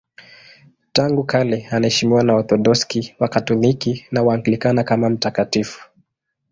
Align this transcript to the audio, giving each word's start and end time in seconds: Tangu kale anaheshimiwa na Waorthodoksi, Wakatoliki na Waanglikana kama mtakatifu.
Tangu 0.93 1.23
kale 1.23 1.67
anaheshimiwa 1.71 2.23
na 2.23 2.33
Waorthodoksi, 2.33 3.15
Wakatoliki 3.19 4.05
na 4.11 4.23
Waanglikana 4.23 4.83
kama 4.83 5.09
mtakatifu. 5.09 5.89